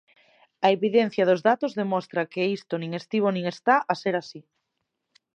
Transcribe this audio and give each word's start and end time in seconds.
A 0.65 0.67
evidencia 0.77 1.27
dos 1.29 1.41
datos 1.49 1.75
demostra 1.81 2.29
que 2.33 2.43
isto 2.57 2.73
nin 2.81 2.91
estivo 3.01 3.27
nin 3.31 3.45
está 3.55 3.75
a 3.91 3.93
ser 4.01 4.15
así. 4.21 4.41